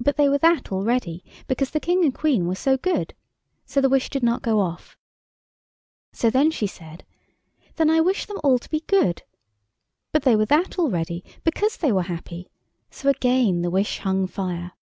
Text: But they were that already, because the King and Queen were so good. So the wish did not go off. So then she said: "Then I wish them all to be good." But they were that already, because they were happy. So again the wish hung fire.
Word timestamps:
But 0.00 0.16
they 0.16 0.28
were 0.28 0.38
that 0.38 0.72
already, 0.72 1.22
because 1.46 1.70
the 1.70 1.78
King 1.78 2.02
and 2.04 2.12
Queen 2.12 2.48
were 2.48 2.56
so 2.56 2.76
good. 2.76 3.14
So 3.66 3.80
the 3.80 3.88
wish 3.88 4.10
did 4.10 4.24
not 4.24 4.42
go 4.42 4.58
off. 4.58 4.98
So 6.12 6.28
then 6.28 6.50
she 6.50 6.66
said: 6.66 7.06
"Then 7.76 7.88
I 7.88 8.00
wish 8.00 8.26
them 8.26 8.40
all 8.42 8.58
to 8.58 8.68
be 8.68 8.80
good." 8.88 9.22
But 10.10 10.22
they 10.24 10.34
were 10.34 10.46
that 10.46 10.76
already, 10.76 11.22
because 11.44 11.76
they 11.76 11.92
were 11.92 12.02
happy. 12.02 12.50
So 12.90 13.08
again 13.10 13.62
the 13.62 13.70
wish 13.70 13.98
hung 14.00 14.26
fire. 14.26 14.72